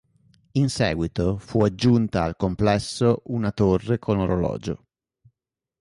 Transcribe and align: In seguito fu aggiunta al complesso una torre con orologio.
In 0.53 0.67
seguito 0.71 1.37
fu 1.37 1.61
aggiunta 1.63 2.23
al 2.23 2.35
complesso 2.35 3.21
una 3.25 3.51
torre 3.51 3.99
con 3.99 4.17
orologio. 4.17 4.87